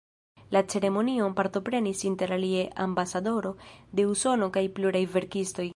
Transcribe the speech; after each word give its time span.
La 0.55 0.61
ceremonion 0.73 1.35
partoprenis 1.39 2.01
interalie 2.11 2.65
ambasadoro 2.89 3.55
de 3.99 4.09
Usono 4.15 4.53
kaj 4.59 4.65
pluraj 4.79 5.07
verkistoj. 5.19 5.69